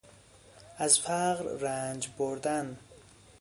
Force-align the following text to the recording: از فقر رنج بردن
از 0.77 0.99
فقر 0.99 1.43
رنج 1.43 2.09
بردن 2.17 2.77